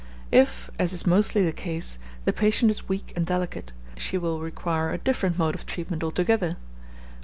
[0.31, 4.89] If, as is mostly the case, the patient is weak and delicate, she will require
[4.91, 6.57] a different mode of treatment altogether.